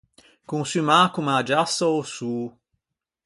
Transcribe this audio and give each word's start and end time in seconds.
Consummâ 0.49 1.09
comme 1.13 1.31
a 1.35 1.43
giassa 1.47 1.85
a-o 1.85 2.01
sô. 2.15 2.33